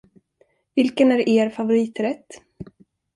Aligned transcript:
Vilken 0.75 1.11
är 1.11 1.29
er 1.29 1.49
favoriträtt? 1.49 2.39